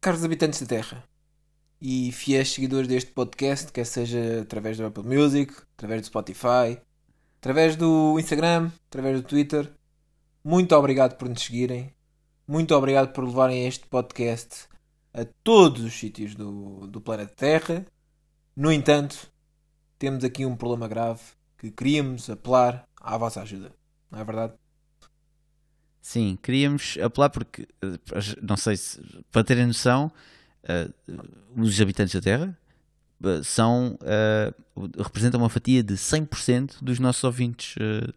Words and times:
caros 0.00 0.24
habitantes 0.24 0.60
da 0.60 0.66
Terra 0.66 1.04
e 1.80 2.12
fiéis 2.12 2.52
seguidores 2.52 2.88
deste 2.88 3.10
podcast, 3.12 3.72
quer 3.72 3.86
seja 3.86 4.42
através 4.42 4.76
do 4.76 4.86
Apple 4.86 5.04
Music, 5.04 5.54
através 5.76 6.02
do 6.02 6.06
Spotify, 6.06 6.80
através 7.38 7.76
do 7.76 8.18
Instagram, 8.18 8.70
através 8.88 9.20
do 9.20 9.26
Twitter, 9.26 9.72
muito 10.42 10.74
obrigado 10.74 11.16
por 11.16 11.28
nos 11.28 11.42
seguirem. 11.42 11.94
Muito 12.48 12.74
obrigado 12.74 13.12
por 13.12 13.24
levarem 13.24 13.66
este 13.66 13.86
podcast 13.86 14.66
a 15.12 15.26
todos 15.44 15.84
os 15.84 15.92
sítios 15.92 16.34
do, 16.34 16.86
do 16.86 16.98
planeta 16.98 17.34
Terra. 17.36 17.84
No 18.56 18.72
entanto, 18.72 19.30
temos 19.98 20.24
aqui 20.24 20.46
um 20.46 20.56
problema 20.56 20.88
grave 20.88 21.20
que 21.58 21.70
queríamos 21.70 22.30
apelar 22.30 22.88
à 22.96 23.18
vossa 23.18 23.42
ajuda. 23.42 23.70
Não 24.10 24.18
é 24.18 24.24
verdade? 24.24 24.54
Sim, 26.00 26.38
queríamos 26.42 26.96
apelar 27.02 27.30
porque, 27.30 27.68
eh, 27.82 27.98
não 28.42 28.56
sei 28.56 28.76
se, 28.76 29.00
para 29.30 29.44
terem 29.44 29.66
noção, 29.66 30.10
uh, 30.64 30.92
os 31.56 31.78
habitantes 31.80 32.14
da 32.14 32.20
Terra 32.20 32.58
uh, 33.22 33.44
são, 33.44 33.98
uh, 34.00 35.02
representam 35.02 35.40
uma 35.40 35.50
fatia 35.50 35.82
de 35.82 35.94
100% 35.94 36.76
dos 36.82 36.98
nossos 36.98 37.22
ouvintes 37.22 37.74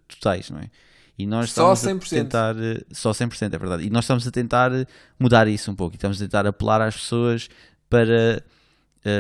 totais, 0.08 0.50
não 0.50 0.60
é? 0.60 0.70
E 1.18 1.28
nós 1.28 1.52
só 1.52 1.74
estamos 1.74 2.06
100%. 2.06 2.08
a 2.08 2.24
tentar, 2.24 2.56
só 2.92 3.12
100% 3.12 3.54
é 3.54 3.58
verdade, 3.58 3.84
e 3.84 3.90
nós 3.90 4.06
estamos 4.06 4.28
a 4.28 4.32
tentar 4.32 4.72
mudar 5.20 5.48
isso 5.48 5.70
um 5.70 5.76
pouco, 5.76 5.94
e 5.94 5.98
estamos 5.98 6.20
a 6.20 6.26
tentar 6.26 6.48
apelar 6.48 6.82
às 6.82 6.96
pessoas 6.96 7.50
para 7.88 8.44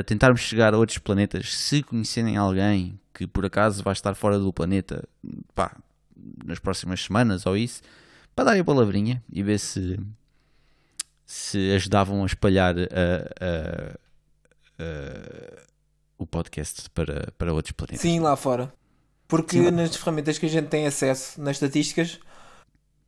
tentarmos 0.07 0.41
chegar 0.41 0.73
a 0.73 0.77
outros 0.77 0.97
planetas, 0.97 1.53
se 1.53 1.83
conhecerem 1.83 2.35
alguém 2.35 2.99
que 3.13 3.27
por 3.27 3.45
acaso 3.45 3.83
vai 3.83 3.93
estar 3.93 4.15
fora 4.15 4.39
do 4.39 4.51
planeta, 4.51 5.07
pá, 5.53 5.77
nas 6.43 6.57
próximas 6.57 7.03
semanas 7.03 7.45
ou 7.45 7.55
isso, 7.55 7.83
para 8.35 8.45
darem 8.45 8.61
a 8.61 8.65
palavrinha 8.65 9.23
e 9.31 9.43
ver 9.43 9.59
se, 9.59 9.99
se 11.25 11.71
ajudavam 11.71 12.23
a 12.23 12.25
espalhar 12.25 12.75
a, 12.77 12.81
a, 12.81 14.83
a, 14.83 15.63
o 16.17 16.25
podcast 16.25 16.89
para, 16.91 17.31
para 17.37 17.53
outros 17.53 17.73
planetas. 17.73 18.01
Sim, 18.01 18.19
lá 18.19 18.35
fora. 18.35 18.73
Porque 19.27 19.57
Sim, 19.57 19.71
nas 19.71 19.95
ferramentas 19.95 20.37
que 20.37 20.45
a 20.45 20.49
gente 20.49 20.67
tem 20.67 20.85
acesso, 20.85 21.41
nas 21.41 21.55
estatísticas, 21.55 22.19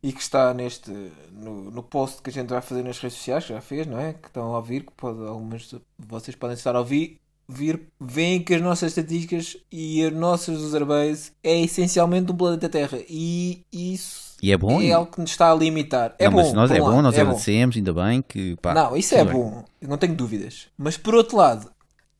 e 0.02 0.12
que 0.12 0.20
está 0.20 0.52
neste 0.54 0.90
no, 1.32 1.70
no 1.70 1.82
post 1.82 2.22
que 2.22 2.30
a 2.30 2.32
gente 2.32 2.48
vai 2.48 2.60
fazer 2.60 2.82
nas 2.82 2.98
redes 2.98 3.18
sociais, 3.18 3.44
que 3.44 3.52
já 3.52 3.60
fez, 3.60 3.86
não 3.86 3.98
é? 3.98 4.12
Que 4.12 4.28
estão 4.28 4.54
a 4.54 4.56
ouvir, 4.56 4.84
que 4.84 4.92
pode, 4.96 5.20
algumas 5.26 5.74
vocês 5.98 6.36
podem 6.36 6.54
estar 6.54 6.76
a 6.76 6.80
ouvir, 6.80 7.20
vir, 7.48 7.88
veem 8.00 8.42
que 8.42 8.54
as 8.54 8.60
nossas 8.60 8.90
estatísticas 8.90 9.56
e 9.70 10.04
as 10.04 10.12
nossas 10.12 10.60
userbase 10.60 11.32
é 11.42 11.60
essencialmente 11.60 12.30
um 12.30 12.36
planeta 12.36 12.68
Terra. 12.68 12.98
E 13.08 13.64
isso 13.72 14.25
e 14.42 14.52
é 14.52 14.56
bom. 14.56 14.80
É 14.80 14.92
algo 14.92 15.10
que 15.10 15.20
nos 15.20 15.30
está 15.30 15.50
a 15.50 15.54
limitar. 15.54 16.14
É 16.18 16.26
não, 16.26 16.32
bom. 16.32 16.42
Mas 16.42 16.52
nós 16.52 16.70
é 16.70 16.78
bom, 16.78 17.02
nós 17.02 17.16
é 17.16 17.20
agradecemos, 17.20 17.76
bom. 17.76 17.78
ainda 17.78 17.92
bem 17.92 18.22
que. 18.22 18.56
Pá, 18.56 18.74
não, 18.74 18.96
isso 18.96 19.14
é 19.14 19.24
bom. 19.24 19.64
Eu 19.80 19.88
não 19.88 19.96
tenho 19.96 20.14
dúvidas. 20.14 20.68
Mas 20.76 20.96
por 20.96 21.14
outro 21.14 21.36
lado, 21.36 21.70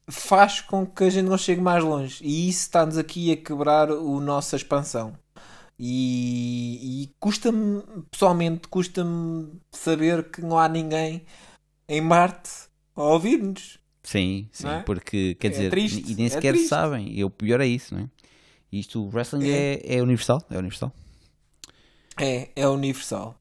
faz 0.09 0.61
com 0.61 0.87
que 0.87 1.05
a 1.05 1.11
gente 1.11 1.27
não 1.27 1.39
chegue 1.39 1.61
mais 1.61 1.83
longe. 1.85 2.19
E 2.23 2.49
isso 2.49 2.63
está-nos 2.63 2.97
aqui 2.97 3.33
a 3.33 3.37
quebrar 3.37 3.91
a 3.91 3.95
nossa 3.95 4.57
expansão. 4.57 5.13
E, 5.79 7.03
e 7.03 7.11
custa-me, 7.21 7.83
pessoalmente, 8.11 8.67
custa-me 8.69 9.53
saber 9.71 10.31
que 10.31 10.41
não 10.41 10.59
há 10.59 10.69
ninguém 10.69 11.23
em 11.87 12.01
Marte 12.01 12.51
a 12.95 13.03
ouvir-nos. 13.03 13.79
Sim, 14.03 14.49
sim, 14.53 14.69
é? 14.69 14.81
porque 14.83 15.35
quer 15.35 15.49
é 15.49 15.51
dizer, 15.51 15.71
triste, 15.71 16.05
e 16.11 16.15
nem 16.15 16.27
é 16.27 16.29
sequer 16.31 16.55
é 16.55 16.59
sabem. 16.59 17.13
E 17.13 17.25
o 17.25 17.29
pior 17.29 17.61
é 17.61 17.67
isso, 17.67 17.95
não 17.95 18.03
é? 18.03 18.09
Isto, 18.73 19.05
o 19.05 19.09
wrestling 19.09 19.49
é, 19.49 19.81
é, 19.85 19.97
é 19.97 20.03
universal, 20.03 20.43
é 20.51 20.57
universal. 20.57 20.93
É, 22.19 22.49
é 22.57 22.69
universal. 22.69 23.39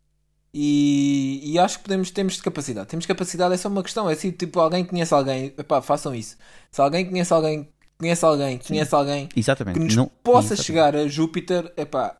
E, 0.58 1.42
e 1.44 1.60
acho 1.60 1.80
que 1.80 1.84
podemos, 1.84 2.12
temos 2.12 2.40
capacidade. 2.40 2.88
Temos 2.88 3.06
capacidade, 3.06 3.54
é 3.54 3.58
só 3.58 3.68
uma 3.68 3.84
questão. 3.84 4.10
É 4.10 4.16
se 4.16 4.28
assim, 4.28 4.32
tipo 4.32 4.58
alguém 4.60 4.86
conhece 4.86 5.14
alguém, 5.14 5.54
epá, 5.58 5.82
façam 5.82 6.16
isso. 6.16 6.38
Se 6.72 6.82
alguém 6.82 7.06
conhece 7.06 7.34
alguém, 7.34 7.68
conhece 7.98 8.24
alguém, 8.24 8.58
conhece 8.58 8.90
Sim. 8.90 8.96
alguém 8.96 9.30
exatamente. 9.36 9.78
que 9.78 9.84
nos 9.84 9.96
não, 9.98 10.10
possa 10.24 10.54
exatamente. 10.54 10.64
chegar 10.64 10.96
a 10.96 11.08
Júpiter, 11.08 11.74
epá. 11.76 12.16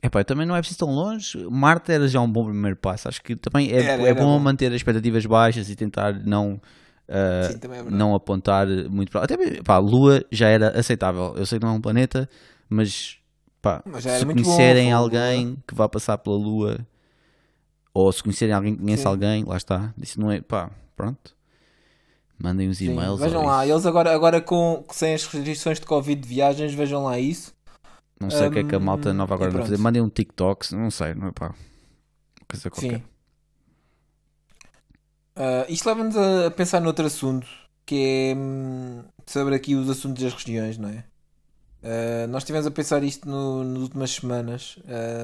Epá, 0.00 0.22
também 0.22 0.46
não 0.46 0.54
é 0.54 0.60
preciso 0.60 0.78
tão 0.78 0.90
longe. 0.90 1.44
Marte 1.50 1.90
era 1.90 2.06
já 2.06 2.20
um 2.20 2.30
bom 2.30 2.44
primeiro 2.44 2.76
passo. 2.76 3.08
Acho 3.08 3.20
que 3.20 3.34
também 3.34 3.72
é, 3.72 3.82
era, 3.82 4.02
é 4.02 4.14
bom, 4.14 4.24
bom, 4.24 4.38
manter 4.38 4.68
as 4.68 4.76
expectativas 4.76 5.26
baixas 5.26 5.68
e 5.68 5.74
tentar 5.74 6.12
não. 6.24 6.60
Uh, 7.08 7.52
Sim, 7.52 7.58
é 7.72 7.90
não 7.90 8.14
apontar 8.14 8.66
muito 8.90 9.10
para. 9.10 9.24
Até 9.24 9.36
pá, 9.62 9.78
Lua 9.78 10.24
já 10.30 10.48
era 10.48 10.78
aceitável. 10.78 11.34
Eu 11.36 11.46
sei 11.46 11.58
que 11.58 11.64
não 11.64 11.72
é 11.72 11.76
um 11.76 11.80
planeta, 11.80 12.28
mas 12.68 13.18
Pá, 13.66 13.82
se 14.00 14.24
conhecerem 14.24 14.90
bom, 14.90 14.96
alguém 14.96 15.62
que 15.66 15.74
vá 15.74 15.88
passar 15.88 16.18
pela 16.18 16.36
Lua, 16.36 16.86
ou 17.92 18.12
se 18.12 18.22
conhecerem 18.22 18.54
alguém 18.54 18.74
que 18.74 18.82
conhece 18.82 19.02
Sim. 19.02 19.08
alguém, 19.08 19.44
lá 19.44 19.56
está. 19.56 19.94
Isso 20.00 20.20
não 20.20 20.30
é. 20.30 20.40
Pá, 20.40 20.70
pronto. 20.94 21.34
Mandem 22.38 22.68
os 22.68 22.80
e-mails. 22.80 23.18
Vejam 23.18 23.44
lá, 23.44 23.64
isso. 23.64 23.74
eles 23.74 23.86
agora, 23.86 24.14
agora 24.14 24.40
com, 24.40 24.84
sem 24.90 25.14
as 25.14 25.24
restrições 25.24 25.80
de 25.80 25.86
Covid 25.86 26.20
de 26.20 26.28
viagens, 26.28 26.74
vejam 26.74 27.04
lá 27.04 27.18
isso. 27.18 27.54
Não 28.20 28.30
sei 28.30 28.46
o 28.46 28.48
um, 28.48 28.52
que 28.52 28.58
é 28.58 28.64
que 28.64 28.74
a 28.74 28.80
malta 28.80 29.12
nova 29.12 29.34
agora 29.34 29.50
vai 29.50 29.62
fazer. 29.62 29.78
Mandem 29.78 30.02
um 30.02 30.08
TikTok, 30.08 30.74
não 30.74 30.90
sei, 30.90 31.14
não 31.14 31.28
é 31.28 31.32
pá. 31.32 31.54
Coisa 32.48 32.70
qualquer. 32.70 32.98
Sim. 32.98 33.02
Uh, 35.36 35.70
isto 35.70 35.86
leva-nos 35.86 36.16
a 36.16 36.50
pensar 36.50 36.80
noutro 36.80 37.04
assunto 37.04 37.46
que 37.84 38.32
é 38.32 38.34
hum, 38.36 39.02
sobre 39.26 39.54
aqui 39.54 39.74
os 39.74 39.88
assuntos 39.88 40.22
das 40.22 40.32
regiões, 40.32 40.78
não 40.78 40.88
é? 40.88 41.04
Uh, 41.86 42.26
nós 42.26 42.42
estivemos 42.42 42.66
a 42.66 42.70
pensar 42.72 43.04
isto 43.04 43.28
no, 43.28 43.62
nas 43.62 43.82
últimas 43.82 44.10
semanas, 44.10 44.76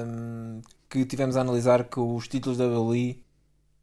um, 0.07 0.61
que 0.89 1.03
tivemos 1.05 1.35
a 1.35 1.41
analisar 1.41 1.83
que 1.83 1.99
os 1.99 2.25
títulos 2.29 2.57
da 2.57 2.65
WWE 2.65 3.21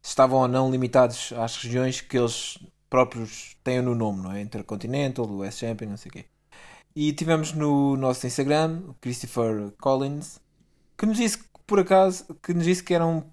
estavam 0.02 0.40
ou 0.40 0.48
não 0.48 0.70
limitados 0.70 1.30
às 1.36 1.56
regiões 1.58 2.00
que 2.00 2.16
eles 2.16 2.58
próprios 2.88 3.54
têm 3.62 3.82
no 3.82 3.94
nome, 3.94 4.22
não 4.22 4.32
é? 4.32 4.40
Intercontinental, 4.40 5.26
US 5.30 5.58
Champion, 5.58 5.90
não 5.90 5.98
sei 5.98 6.08
o 6.08 6.12
quê. 6.12 6.24
E 6.96 7.12
tivemos 7.12 7.52
no 7.52 7.98
nosso 7.98 8.26
Instagram, 8.26 8.80
o 8.88 8.94
Christopher 8.94 9.72
Collins, 9.78 10.40
que 10.96 11.04
nos 11.04 11.18
disse 11.18 11.36
que 11.36 11.44
por 11.66 11.80
acaso, 11.80 12.34
que 12.42 12.54
nos 12.54 12.64
disse 12.64 12.82
que 12.82 12.94
eram 12.94 13.26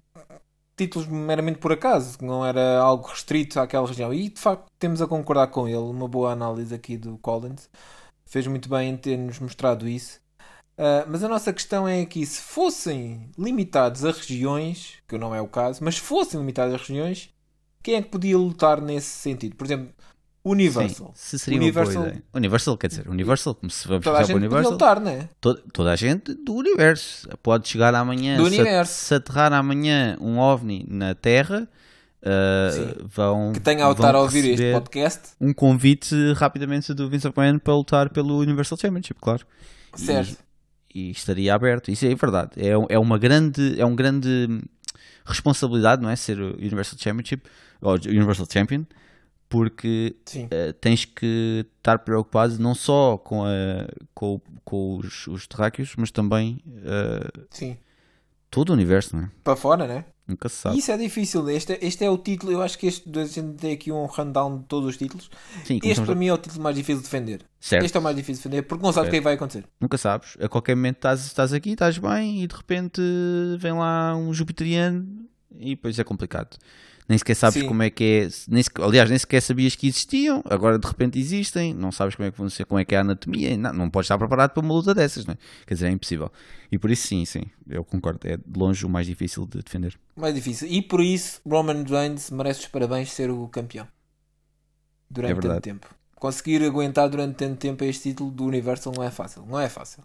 títulos 0.76 1.08
meramente 1.08 1.58
por 1.58 1.72
acaso, 1.72 2.18
que 2.18 2.24
não 2.24 2.44
era 2.44 2.78
algo 2.80 3.08
restrito 3.08 3.58
àquela 3.58 3.86
região. 3.86 4.12
E 4.12 4.28
de 4.28 4.38
facto 4.38 4.66
temos 4.78 5.00
a 5.00 5.06
concordar 5.06 5.46
com 5.46 5.66
ele, 5.66 5.78
uma 5.78 6.06
boa 6.06 6.32
análise 6.32 6.74
aqui 6.74 6.98
do 6.98 7.16
Collins 7.16 7.70
fez 8.28 8.46
muito 8.46 8.68
bem 8.68 8.90
em 8.90 8.96
ter-nos 8.96 9.38
mostrado 9.38 9.88
isso. 9.88 10.20
Uh, 10.76 11.02
mas 11.08 11.24
a 11.24 11.28
nossa 11.28 11.52
questão 11.52 11.88
é 11.88 12.00
aqui: 12.00 12.24
se 12.24 12.40
fossem 12.40 13.30
limitados 13.36 14.04
a 14.04 14.12
regiões, 14.12 14.94
que 15.08 15.18
não 15.18 15.34
é 15.34 15.40
o 15.40 15.48
caso, 15.48 15.82
mas 15.82 15.98
fossem 15.98 16.38
limitados 16.38 16.72
a 16.72 16.76
regiões, 16.76 17.30
quem 17.82 17.96
é 17.96 18.02
que 18.02 18.08
podia 18.08 18.38
lutar 18.38 18.80
nesse 18.80 19.08
sentido? 19.08 19.56
Por 19.56 19.66
exemplo, 19.66 19.92
Universal. 20.44 21.12
Sim, 21.14 21.38
se 21.38 21.38
seria 21.38 21.58
Universal, 21.58 21.94
uma 21.94 22.00
boa 22.00 22.08
ideia. 22.10 22.24
Universal, 22.32 22.78
quer 22.78 22.86
dizer, 22.86 23.08
Universal, 23.08 23.54
como 23.54 23.70
se 23.70 23.88
vamos 23.88 24.04
toda 24.04 24.18
a 24.18 24.22
gente 24.22 24.36
Universal. 24.36 24.72
Lutar, 24.72 25.00
né? 25.00 25.28
toda, 25.40 25.62
toda 25.72 25.92
a 25.92 25.96
gente 25.96 26.32
do 26.32 26.54
universo. 26.54 27.28
Pode 27.42 27.68
chegar 27.68 27.94
amanhã, 27.94 28.36
do 28.36 28.48
se, 28.48 28.54
universo. 28.54 28.92
se 28.92 29.14
aterrar 29.14 29.52
amanhã 29.52 30.16
um 30.20 30.38
OVNI 30.38 30.86
na 30.88 31.14
Terra 31.14 31.68
Uh, 32.20 33.06
vão, 33.06 33.52
que 33.52 33.60
tenha 33.60 33.84
a 33.84 34.20
ouvir 34.20 34.44
este 34.44 34.72
podcast. 34.72 35.28
Um 35.40 35.52
convite 35.52 36.14
rapidamente 36.34 36.92
do 36.92 37.08
Vince 37.08 37.26
McMahon 37.28 37.58
para 37.58 37.74
lutar 37.74 38.10
pelo 38.10 38.38
Universal 38.38 38.76
Championship, 38.76 39.20
claro. 39.20 39.46
Certo. 39.94 40.36
E, 40.92 41.08
e 41.08 41.10
estaria 41.10 41.54
aberto. 41.54 41.90
Isso 41.90 42.06
é 42.06 42.14
verdade. 42.14 42.52
É, 42.56 42.70
é 42.88 42.98
uma 42.98 43.18
grande, 43.18 43.80
é 43.80 43.86
um 43.86 43.94
grande 43.94 44.60
responsabilidade, 45.24 46.02
não 46.02 46.10
é? 46.10 46.16
Ser 46.16 46.40
o 46.40 46.56
Universal 46.56 46.98
Championship 46.98 47.48
ou 47.80 47.94
Universal 47.94 48.46
Champion, 48.50 48.84
porque 49.48 50.16
uh, 50.34 50.72
tens 50.74 51.04
que 51.04 51.64
estar 51.78 52.00
preocupado 52.00 52.58
não 52.58 52.74
só 52.74 53.16
com, 53.16 53.44
a, 53.44 53.86
com, 54.12 54.40
com 54.64 54.96
os, 54.98 55.26
os 55.28 55.46
terráqueos, 55.46 55.94
mas 55.96 56.10
também 56.10 56.60
uh, 56.66 57.76
todo 58.50 58.70
o 58.70 58.72
universo, 58.72 59.16
não 59.16 59.24
é? 59.24 59.30
Para 59.44 59.54
fora, 59.54 59.86
né? 59.86 60.04
Nunca 60.28 60.46
se 60.50 60.56
sabe. 60.56 60.78
Isso 60.78 60.92
é 60.92 60.96
difícil. 60.98 61.48
Este, 61.48 61.78
este 61.80 62.04
é 62.04 62.10
o 62.10 62.18
título. 62.18 62.52
Eu 62.52 62.60
acho 62.60 62.78
que 62.78 62.86
este. 62.86 63.18
A 63.18 63.24
gente 63.24 63.54
tem 63.54 63.72
aqui 63.72 63.90
um 63.90 64.04
rundown 64.04 64.58
de 64.58 64.64
todos 64.64 64.90
os 64.90 64.96
títulos. 64.98 65.30
Sim, 65.64 65.80
este 65.82 66.04
para 66.04 66.12
a... 66.12 66.14
mim 66.14 66.26
é 66.26 66.34
o 66.34 66.36
título 66.36 66.62
mais 66.62 66.76
difícil 66.76 66.98
de 66.98 67.04
defender. 67.04 67.40
Certo. 67.58 67.86
Este 67.86 67.96
é 67.96 68.00
o 68.00 68.02
mais 68.02 68.14
difícil 68.14 68.42
de 68.42 68.48
defender 68.50 68.62
porque 68.68 68.84
não 68.84 68.92
sabes 68.92 69.08
o 69.08 69.10
que, 69.10 69.16
é 69.16 69.20
que 69.20 69.24
vai 69.24 69.34
acontecer. 69.34 69.64
Nunca 69.80 69.96
sabes. 69.96 70.36
A 70.38 70.46
qualquer 70.46 70.76
momento 70.76 70.96
estás, 70.96 71.24
estás 71.24 71.52
aqui, 71.54 71.70
estás 71.70 71.96
bem 71.96 72.42
e 72.42 72.46
de 72.46 72.54
repente 72.54 73.00
vem 73.58 73.72
lá 73.72 74.14
um 74.14 74.34
Jupiteriano 74.34 75.26
e 75.56 75.70
depois 75.70 75.98
é 75.98 76.04
complicado 76.04 76.58
nem 77.08 77.16
sequer 77.16 77.34
sabes 77.34 77.62
Sim. 77.62 77.66
como 77.66 77.82
é 77.82 77.88
que 77.88 78.04
é, 78.04 78.28
nem 78.48 78.62
sequer, 78.62 78.84
aliás, 78.84 79.08
nem 79.08 79.18
sequer 79.18 79.40
sabias 79.40 79.74
que 79.74 79.88
existiam, 79.88 80.42
agora 80.44 80.78
de 80.78 80.86
repente 80.86 81.18
existem, 81.18 81.72
não 81.72 81.90
sabes 81.90 82.14
como 82.14 82.28
é 82.28 82.30
que 82.30 82.36
funciona, 82.36 82.66
como 82.66 82.78
é 82.78 82.84
que 82.84 82.94
é 82.94 82.98
a 82.98 83.00
anatomia, 83.00 83.56
não, 83.56 83.72
não 83.72 83.90
podes 83.90 84.04
estar 84.04 84.18
preparado 84.18 84.50
para 84.50 84.62
uma 84.62 84.74
luta 84.74 84.94
dessas, 84.94 85.24
não 85.24 85.32
é? 85.32 85.38
quer 85.66 85.74
dizer, 85.74 85.86
é 85.86 85.90
impossível. 85.90 86.30
E 86.70 86.78
por 86.78 86.90
isso 86.90 87.06
sim, 87.08 87.24
sim, 87.24 87.44
eu 87.66 87.82
concordo, 87.82 88.28
é 88.28 88.36
de 88.36 88.58
longe 88.58 88.84
o 88.84 88.90
mais 88.90 89.06
difícil 89.06 89.46
de 89.46 89.62
defender. 89.62 89.98
Mais 90.14 90.34
difícil. 90.34 90.68
E 90.70 90.82
por 90.82 91.00
isso 91.00 91.40
Roman 91.48 91.82
Reigns 91.82 92.30
merece 92.30 92.60
os 92.60 92.66
parabéns 92.66 93.08
de 93.08 93.14
ser 93.14 93.30
o 93.30 93.48
campeão. 93.48 93.88
Durante 95.10 95.38
é 95.38 95.40
tanto 95.40 95.62
tempo. 95.62 95.88
Conseguir 96.14 96.62
aguentar 96.62 97.08
durante 97.08 97.36
tanto 97.36 97.56
tempo 97.56 97.84
este 97.84 98.10
título 98.10 98.30
do 98.30 98.44
Universal 98.44 98.92
não 98.94 99.02
é 99.02 99.10
fácil. 99.10 99.46
Não 99.46 99.58
é 99.58 99.68
fácil. 99.70 100.02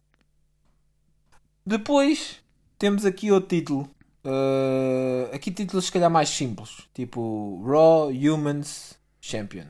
Depois 1.65 2.37
temos 2.79 3.03
aqui 3.03 3.31
outro 3.31 3.49
título 3.49 3.89
Uh, 4.25 5.33
aqui 5.33 5.51
títulos 5.51 5.85
se 5.85 5.91
calhar 5.91 6.09
mais 6.09 6.29
simples, 6.29 6.69
tipo 6.93 7.61
Raw 7.65 8.09
Humans 8.09 8.97
Champion. 9.19 9.65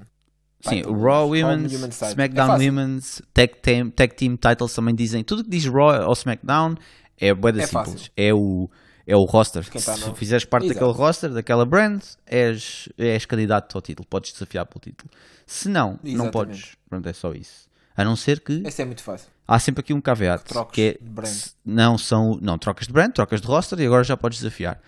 Sim, 0.62 0.82
Raw 0.84 1.28
Women's, 1.28 1.74
Women's. 1.74 2.02
É 2.02 2.12
SmackDown 2.12 2.48
fácil. 2.48 2.68
Women's, 2.68 3.22
Tag 3.34 3.56
Team, 3.62 3.90
Tag 3.90 4.16
Team 4.16 4.36
Titles 4.38 4.74
também 4.74 4.96
dizem. 4.96 5.24
Tudo 5.24 5.44
que 5.44 5.50
diz 5.50 5.66
Raw 5.66 6.08
ou 6.08 6.14
SmackDown 6.14 6.76
é 7.20 7.34
bué 7.34 7.50
É 7.52 7.54
simples. 7.66 7.72
fácil. 7.72 8.12
É 8.16 8.34
o, 8.34 8.70
é 9.06 9.16
o 9.16 9.24
roster. 9.26 9.68
Tá 9.70 9.80
Se 9.80 10.08
no- 10.08 10.16
fizeres 10.16 10.46
parte 10.46 10.66
Exato. 10.68 10.80
daquele 10.80 10.98
roster, 10.98 11.30
daquela 11.34 11.66
brand, 11.66 12.02
és, 12.26 12.88
és 12.98 13.26
candidato 13.26 13.76
ao 13.78 13.82
título. 13.82 14.08
Podes 14.08 14.32
desafiar 14.32 14.66
pelo 14.66 14.80
título. 14.80 15.10
Se 15.46 15.68
não, 15.68 16.00
não 16.02 16.10
Exatamente. 16.12 16.32
podes. 16.32 16.72
Pronto, 16.90 17.10
é 17.10 17.14
só 17.14 17.34
isso. 17.34 17.68
A 17.96 18.04
não 18.04 18.16
ser 18.16 18.40
que 18.40 18.62
Esse 18.66 18.82
é 18.82 18.86
muito 18.86 19.04
fácil. 19.04 19.30
há 19.48 19.60
sempre 19.60 19.82
aqui 19.82 19.94
um 19.94 20.02
caveat. 20.02 20.44
Trocas 20.46 20.74
Que 20.74 20.82
é, 20.82 21.04
de 21.04 21.10
brand. 21.10 21.36
não 21.66 21.98
são 21.98 22.38
não 22.42 22.58
trocas 22.58 22.88
de 22.88 22.94
brand, 22.94 23.12
trocas 23.12 23.40
de 23.42 23.48
roster 23.48 23.80
e 23.80 23.86
agora 23.86 24.04
já 24.04 24.18
podes 24.18 24.40
desafiar. 24.40 24.80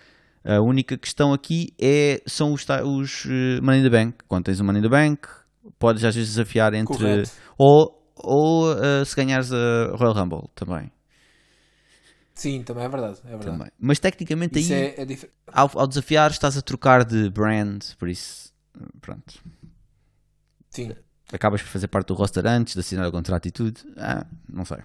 A 0.44 0.60
única 0.60 0.96
questão 0.96 1.32
aqui 1.32 1.74
é, 1.80 2.22
são 2.26 2.52
os, 2.52 2.64
os 2.84 3.26
eh, 3.26 3.60
Money 3.60 3.80
in 3.80 3.82
the 3.82 3.90
Bank. 3.90 4.18
Quando 4.28 4.44
tens 4.44 4.60
o 4.60 4.64
Money 4.64 4.78
in 4.80 4.82
the 4.84 4.88
Bank, 4.88 5.26
podes 5.78 6.04
às 6.04 6.14
vezes 6.14 6.30
desafiar 6.34 6.72
entre. 6.74 6.96
Correto. 6.96 7.30
Ou, 7.58 8.00
ou 8.16 8.72
eh, 8.72 9.04
se 9.04 9.16
ganhares 9.16 9.52
a 9.52 9.96
Royal 9.96 10.14
Rumble 10.14 10.48
também. 10.54 10.90
Sim, 12.34 12.62
também 12.62 12.84
é 12.84 12.88
verdade. 12.88 13.18
É 13.24 13.28
verdade. 13.30 13.50
também. 13.50 13.68
Mas 13.78 13.98
tecnicamente 13.98 14.58
Isso 14.60 14.72
aí, 14.72 14.80
é, 14.80 15.00
é 15.02 15.04
dif- 15.04 15.28
ao, 15.48 15.70
ao 15.74 15.86
desafiar, 15.88 16.30
estás 16.30 16.56
a 16.56 16.62
trocar 16.62 17.04
de 17.04 17.28
brand, 17.30 17.82
por 17.98 18.08
isso, 18.08 18.52
eh, 18.80 18.84
pronto. 19.00 19.40
Sim. 20.70 20.92
Acabas 21.32 21.62
por 21.62 21.68
fazer 21.68 21.88
parte 21.88 22.08
do 22.08 22.14
roster 22.14 22.46
antes 22.46 22.74
de 22.74 22.80
assinar 22.80 23.08
o 23.08 23.12
contrato 23.12 23.46
e 23.46 23.50
tudo. 23.50 23.80
Ah, 23.96 24.26
não 24.48 24.64
sei. 24.64 24.78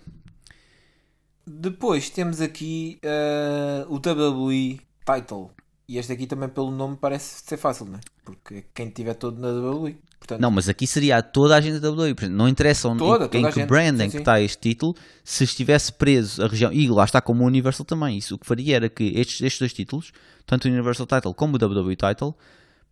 Depois 1.45 2.09
temos 2.09 2.41
aqui 2.41 2.99
uh, 3.03 3.93
o 3.93 3.95
WWE 3.95 4.79
Title. 5.05 5.51
E 5.87 5.97
este 5.97 6.13
aqui 6.13 6.25
também 6.25 6.47
pelo 6.47 6.71
nome 6.71 6.97
parece 6.99 7.43
ser 7.45 7.57
fácil, 7.57 7.85
não 7.85 7.95
é? 7.95 7.99
Porque 8.23 8.63
quem 8.73 8.89
tiver 8.89 9.13
todo 9.15 9.39
na 9.39 9.49
WWE. 9.49 9.97
Portanto, 10.17 10.39
Não, 10.39 10.51
mas 10.51 10.69
aqui 10.69 10.85
seria 10.85 11.21
toda 11.21 11.55
a 11.55 11.59
gente 11.61 11.79
da 11.79 11.89
WWE. 11.89 12.29
Não 12.29 12.47
interessa 12.47 12.87
onde, 12.87 12.99
Toda, 12.99 13.25
em, 13.25 13.27
toda 13.27 13.37
em 13.39 13.51
que 13.51 13.59
gente. 13.59 13.67
brand 13.67 13.97
Sim, 13.97 14.03
em 14.03 14.09
que 14.09 14.17
está 14.17 14.39
este 14.39 14.69
título, 14.69 14.95
se 15.23 15.43
estivesse 15.43 15.91
preso 15.91 16.43
a 16.43 16.47
região, 16.47 16.71
e 16.71 16.87
lá 16.87 17.03
está 17.03 17.19
como 17.19 17.43
o 17.43 17.47
Universal 17.47 17.85
também, 17.85 18.17
isso 18.17 18.35
o 18.35 18.37
que 18.37 18.45
faria 18.45 18.75
era 18.75 18.89
que 18.89 19.03
estes, 19.15 19.41
estes 19.41 19.59
dois 19.59 19.73
títulos, 19.73 20.13
tanto 20.45 20.67
o 20.67 20.71
Universal 20.71 21.07
Title 21.07 21.33
como 21.33 21.57
o 21.57 21.65
WWE 21.65 21.95
Title, 21.95 22.35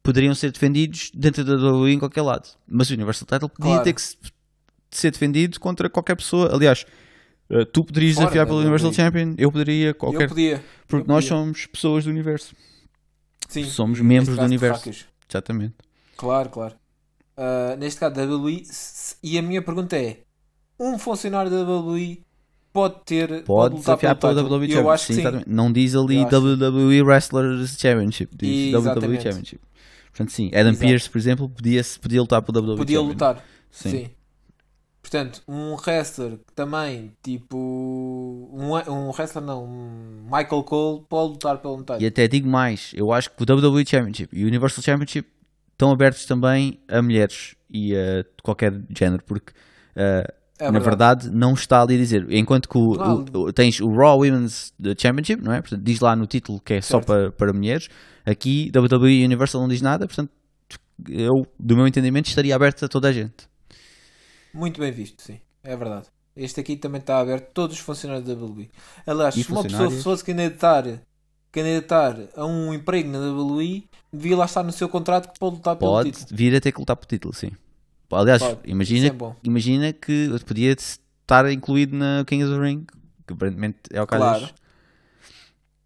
poderiam 0.03 0.33
ser 0.35 0.51
defendidos 0.51 1.11
dentro 1.13 1.43
da 1.43 1.55
WWE 1.55 1.91
em 1.93 1.99
qualquer 1.99 2.21
lado. 2.21 2.47
Mas 2.67 2.89
o 2.89 2.93
Universal 2.93 3.27
Title 3.27 3.49
podia 3.49 3.65
Claro. 3.71 3.83
ter 3.83 3.93
que 3.93 4.01
se- 4.01 4.17
ser 4.91 5.11
defendido 5.11 5.59
contra 5.59 5.89
qualquer 5.89 6.15
pessoa. 6.15 6.53
Aliás, 6.53 6.85
eh, 7.49 7.65
tu 7.65 7.83
poderias 7.83 8.15
Fora 8.15 8.25
desafiar 8.25 8.45
pelo 8.47 8.59
Universal. 8.59 8.93
Champion, 8.93 9.35
eu 9.37 9.51
poderia, 9.51 9.93
qualquer. 9.93 10.23
eu 10.23 10.29
podia. 10.29 10.63
porque 10.87 11.03
eu 11.09 11.13
nós 11.13 11.25
podia. 11.25 11.37
somos 11.37 11.65
pessoas 11.67 12.03
do 12.05 12.09
universo. 12.09 12.55
Sim, 13.47 13.63
somos 13.65 13.99
membros 13.99 14.37
do 14.37 14.43
universo. 14.43 14.89
Exatamente. 15.29 15.75
Claro, 16.15 16.49
claro. 16.49 16.75
Uh, 17.37 17.77
neste 17.77 17.99
caso, 17.99 18.15
WWE. 18.15 18.63
E 19.23 19.37
a 19.37 19.41
minha 19.41 19.61
pergunta 19.61 19.95
é: 19.97 20.19
um 20.79 20.97
funcionário 20.99 21.49
da 21.49 21.63
WWE 21.63 22.21
pode 22.79 22.95
ter. 23.05 23.43
Pode 23.43 23.75
desafiar 23.75 24.15
pelo? 24.15 24.33
WWE 24.33 24.65
Eu 24.65 24.83
Championship. 24.83 24.89
acho 24.89 25.07
que 25.07 25.13
sim, 25.13 25.13
sim. 25.13 25.19
exatamente. 25.21 25.49
Não 25.49 25.71
diz 25.71 25.95
ali 25.95 26.15
Eu 26.17 26.27
acho 26.27 26.37
WWE 26.37 27.01
Wrestlers 27.03 27.77
Championship, 27.79 28.35
diz 28.35 28.73
WWE 28.73 28.79
Exatamente. 28.79 29.23
Championship. 29.23 29.61
Portanto, 30.11 30.31
sim, 30.31 30.47
Adam 30.53 30.71
Exato. 30.71 30.87
Pearce, 30.87 31.09
por 31.09 31.17
exemplo, 31.17 31.49
podia, 31.49 31.81
podia 32.01 32.21
lutar 32.21 32.41
pelo 32.41 32.59
WWE 32.61 32.77
Podia 32.77 32.97
Champion. 32.97 33.09
lutar. 33.11 33.45
Sim. 33.71 33.89
Sim. 33.89 34.09
Portanto, 35.01 35.41
um 35.47 35.75
wrestler 35.75 36.31
que 36.45 36.53
também, 36.53 37.11
tipo. 37.23 37.57
Um, 38.51 38.73
um 38.91 39.09
wrestler 39.11 39.43
não, 39.43 39.63
um 39.65 40.23
Michael 40.25 40.63
Cole 40.63 41.05
pode 41.07 41.31
lutar 41.33 41.57
pelo 41.59 41.77
metade. 41.77 42.03
E 42.03 42.07
até 42.07 42.27
digo 42.27 42.47
mais, 42.49 42.91
eu 42.93 43.11
acho 43.11 43.29
que 43.31 43.41
o 43.41 43.55
WWE 43.55 43.85
Championship 43.85 44.29
e 44.35 44.43
o 44.43 44.47
Universal 44.47 44.83
Championship 44.83 45.27
estão 45.71 45.91
abertos 45.91 46.25
também 46.25 46.79
a 46.87 47.01
mulheres 47.01 47.55
e 47.69 47.95
a 47.95 48.25
qualquer 48.43 48.73
género, 48.95 49.23
porque 49.23 49.53
uh, 49.95 50.31
É 50.59 50.69
na 50.69 50.79
verdade 50.79 51.29
não 51.31 51.53
está 51.53 51.81
ali 51.81 51.95
a 51.95 51.97
dizer, 51.97 52.27
enquanto 52.31 52.67
que 52.67 52.77
o, 52.77 53.01
Ah. 53.01 53.13
o- 53.15 53.53
tens 53.53 53.79
o 53.79 53.89
Raw 53.91 54.19
Women's 54.19 54.73
Championship, 54.97 55.41
não 55.41 55.53
é? 55.53 55.61
Portanto, 55.61 55.81
diz 55.81 55.99
lá 56.01 56.15
no 56.15 56.25
título 56.27 56.59
que 56.59 56.73
é 56.73 56.81
só 56.81 56.97
Certo. 56.97 57.05
para, 57.07 57.31
para 57.31 57.53
mulheres, 57.53 57.87
aqui 58.25 58.69
WWE 58.75 59.23
Universal 59.23 59.61
não 59.61 59.69
diz 59.69 59.81
nada, 59.81 60.05
portanto 60.05 60.29
eu, 61.07 61.47
do 61.57 61.77
meu 61.77 61.87
entendimento, 61.87 62.27
estaria 62.27 62.53
aberto 62.53 62.83
a 62.83 62.89
toda 62.89 63.07
a 63.07 63.13
gente. 63.13 63.47
Muito 64.53 64.79
bem 64.81 64.91
visto, 64.91 65.21
sim. 65.21 65.39
É 65.63 65.75
verdade. 65.77 66.07
Este 66.35 66.59
aqui 66.59 66.75
também 66.75 66.99
está 66.99 67.19
aberto. 67.19 67.49
Todos 67.53 67.77
os 67.77 67.81
funcionários 67.81 68.25
da 68.27 68.33
WWE. 68.33 68.69
Aliás, 69.07 69.35
se 69.35 69.49
uma 69.51 69.63
pessoa 69.63 69.89
fosse 69.91 70.23
candidatar, 70.25 70.83
candidatar 71.51 72.17
a 72.35 72.45
um 72.45 72.73
emprego 72.73 73.09
na 73.09 73.19
WWE, 73.19 73.85
devia 74.11 74.35
lá 74.37 74.45
estar 74.45 74.63
no 74.63 74.71
seu 74.71 74.87
contrato 74.89 75.31
que 75.31 75.39
pode 75.39 75.55
lutar 75.57 75.75
pelo 75.75 75.91
Pode 75.91 76.11
título. 76.11 76.37
vir 76.37 76.55
a 76.55 76.61
ter 76.61 76.71
que 76.71 76.79
lutar 76.79 76.95
por 76.95 77.05
título, 77.05 77.33
sim. 77.33 77.51
Aliás, 78.11 78.41
Pode. 78.41 78.59
imagina, 78.65 79.07
é 79.07 79.35
imagina 79.43 79.93
que 79.93 80.29
podia 80.45 80.71
estar 80.71 81.51
incluído 81.51 81.95
na 81.95 82.23
King 82.25 82.43
of 82.43 82.53
the 82.53 82.59
Ring, 82.59 82.85
que 83.27 83.33
aparentemente 83.33 83.77
é 83.91 84.01
o 84.01 84.07
caso. 84.07 84.23
Claro. 84.23 84.39
deles. 84.39 84.53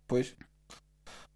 Pois. 0.07 0.35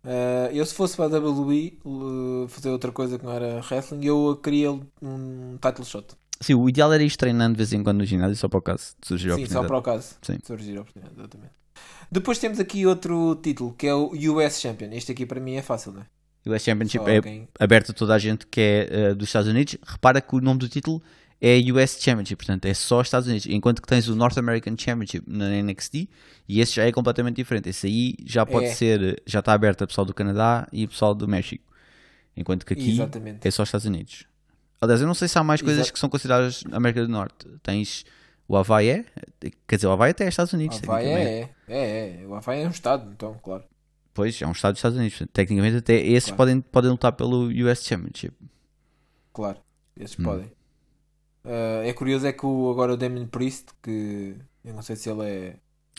Eh, 0.06 0.52
eu 0.54 0.66
se 0.66 0.74
fosse 0.74 0.96
para 0.96 1.18
a 1.18 1.20
WWE 1.20 1.80
eh, 1.86 2.48
fazer 2.48 2.70
outra 2.70 2.92
coisa 2.92 3.20
que 3.20 3.26
não 3.26 3.34
era 3.34 3.62
wrestling, 3.70 4.06
eu 4.06 4.40
queria 4.42 4.72
um 5.02 5.58
title 5.62 5.84
shot. 5.84 6.16
Sim, 6.40 6.54
o 6.54 6.70
ideal 6.70 6.94
era 6.94 7.04
ir 7.04 7.16
treinando 7.18 7.54
de 7.54 7.58
vez 7.58 7.74
em 7.74 7.84
quando 7.84 7.98
no 7.98 8.06
ginásio, 8.06 8.36
só 8.38 8.48
para 8.48 8.60
o 8.60 8.62
caso 8.62 8.94
de 9.02 9.08
surgir 9.08 9.32
a 9.32 9.36
Sim, 9.36 9.46
só 9.48 9.60
oportunidade. 9.62 9.68
para 9.68 9.78
o 9.78 9.82
caso. 9.82 10.16
Sim. 10.22 10.38
Surgir 10.44 10.78
a 10.78 10.82
oportunidade, 10.82 11.16
exatamente. 11.20 11.54
Depois 12.12 12.38
temos 12.38 12.60
aqui 12.60 12.86
outro 12.86 13.36
título 13.44 13.74
que 13.74 13.88
é 13.88 13.94
o 13.94 14.12
US 14.14 14.62
Champion. 14.62 14.90
Este 14.94 15.12
aqui 15.12 15.26
para 15.26 15.42
mim 15.42 15.56
é 15.56 15.62
fácil, 15.62 15.92
não 15.92 16.02
é? 16.02 16.06
O 16.48 16.54
US 16.56 16.64
Championship 16.64 17.04
é 17.10 17.48
aberto 17.60 17.92
a 17.92 17.94
toda 17.94 18.14
a 18.16 18.20
gente 18.20 18.46
que 18.48 18.62
é 18.62 18.88
eh, 18.90 19.14
dos 19.14 19.30
Estados 19.30 19.50
Unidos. 19.50 19.78
Repara 19.86 20.22
que 20.22 20.36
o 20.36 20.40
nome 20.42 20.60
do 20.60 20.70
título 20.70 21.02
é 21.42 21.58
US 21.72 21.98
Championship, 22.02 22.36
portanto 22.38 22.66
é 22.66 22.74
só 22.74 23.02
Estados 23.02 23.28
Unidos. 23.28 23.48
Enquanto 23.48 23.82
que 23.82 23.88
tens 23.88 24.08
o 24.08 24.16
North 24.16 24.38
American 24.38 24.76
Championship 24.78 25.24
na 25.28 25.50
NXT 25.62 26.08
e 26.48 26.60
esse 26.62 26.74
já 26.76 26.86
é 26.86 26.92
completamente 26.92 27.36
diferente. 27.36 27.70
Esse 27.70 27.88
aí 27.88 28.16
já 28.26 28.46
pode 28.46 28.68
É. 28.68 28.74
ser, 28.74 29.22
já 29.26 29.40
está 29.40 29.54
aberto 29.54 29.84
a 29.84 29.88
pessoal 29.88 30.06
do 30.06 30.14
Canadá 30.14 30.68
e 30.72 30.88
pessoal 30.88 31.14
do 31.14 31.28
México. 31.28 31.64
Enquanto 32.36 32.66
que 32.66 32.74
aqui 32.74 32.92
Exatamente. 32.92 33.48
é 33.48 33.52
só 33.52 33.64
Estados 33.64 33.86
Unidos. 33.86 34.26
Aliás, 34.80 35.02
eu 35.02 35.08
não 35.08 35.16
sei 35.16 35.28
se 35.28 35.38
há 35.40 35.44
mais 35.44 35.62
coisas 35.62 35.80
Exato. 35.80 35.94
que 35.94 36.00
são 36.00 36.08
consideradas 36.08 36.64
América 36.72 37.02
do 37.02 37.10
Norte. 37.10 37.48
Tens 37.64 38.06
o 38.48 38.56
Havaí, 38.56 38.90
é? 38.90 39.06
quer 39.68 39.76
dizer, 39.76 39.88
o 39.88 39.92
Havaí 39.92 40.12
até 40.12 40.26
é 40.26 40.30
Estados 40.30 40.54
Unidos. 40.54 40.80
Havaí 40.84 41.04
tecnicamente. 41.06 41.52
é, 41.68 41.76
é, 41.76 42.24
é. 42.24 42.28
O 42.28 42.36
Havaí 42.36 42.62
é 42.62 42.68
um 42.68 42.70
estado, 42.72 43.12
então, 43.12 43.36
claro. 43.44 43.64
Pois, 44.18 44.42
é 44.42 44.48
um 44.48 44.52
estado 44.52 44.72
dos 44.74 44.80
Estados 44.80 44.98
Unidos. 44.98 45.22
Tecnicamente, 45.32 45.78
até 45.78 45.94
esses 45.96 46.32
Claro. 46.32 46.38
podem, 46.38 46.60
podem 46.62 46.90
lutar 46.90 47.12
pelo 47.12 47.50
US 47.50 47.84
Championship. 47.86 48.34
Claro, 49.32 49.60
esses 49.96 50.18
Hum. 50.20 50.24
podem. 50.24 50.52
Ah, 51.46 51.82
é 51.86 51.94
curioso 51.94 52.26
é 52.26 52.34
que 52.34 52.44
o, 52.44 52.72
agora 52.72 52.94
o 52.94 52.98
Damien 52.98 53.28
Priest, 53.28 53.68
que 53.84 54.36
eu 54.66 54.74
não 54.74 54.82
sei 54.82 54.96
se 54.96 55.08
ele 55.08 55.22
é 55.24 55.56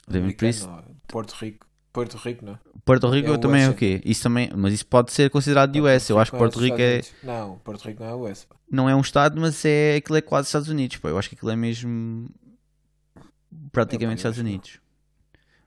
Damien 0.09 0.33
Priest. 0.35 0.67
ou 0.67 0.83
de 0.83 0.89
Porto 1.07 1.31
Rico. 1.41 1.65
Porto 1.93 2.17
Rico, 2.17 2.45
não? 2.45 2.59
Porto 2.85 3.09
Rico 3.09 3.33
É 3.33 3.39
também 3.39 3.63
é 3.63 3.69
o 3.71 3.75
quê? 3.75 4.01
Isso 4.05 4.25
também, 4.25 4.51
mas 4.55 4.73
isso 4.75 4.87
pode 4.87 5.13
ser 5.13 5.31
considerado 5.31 5.75
US. 5.77 6.11
Eu 6.11 6.19
acho 6.19 6.33
que 6.33 6.37
é 6.37 6.39
Porto 6.41 6.59
Rico 6.59 6.77
é. 6.81 7.01
Não, 7.23 7.59
Porto 7.61 7.87
Rico 7.87 8.03
não 8.03 8.11
é 8.11 8.15
US. 8.33 8.45
pá. 8.47 8.57
não 8.69 8.89
é 8.91 8.97
um 8.97 9.01
estado, 9.01 9.41
mas 9.41 9.65
é 9.65 9.95
aquilo 9.97 10.19
é 10.19 10.21
quase 10.21 10.47
Estados 10.49 10.69
Unidos. 10.69 10.97
Pá. 10.97 11.09
Eu 11.09 11.19
acho 11.19 11.29
que 11.29 11.37
aquilo 11.37 11.53
é 11.53 11.57
mesmo 11.57 12.29
praticamente 13.73 14.15
É, 14.15 14.17
Estados. 14.17 14.39
Unidos. 14.39 14.81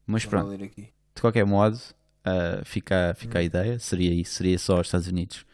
Mas 0.06 0.26
pronto, 0.26 0.56
de 0.58 0.92
qualquer 1.22 1.46
modo, 1.46 1.80
ah, 2.24 2.62
fica, 2.66 3.14
fica 3.18 3.38
Hum. 3.38 3.42
a 3.42 3.44
ideia. 3.44 3.80
Seria 3.80 4.14
isso, 4.14 4.34
seria 4.36 4.58
só 4.60 4.80
os 4.80 4.88
Estados 4.88 5.08
Unidos. 5.08 5.46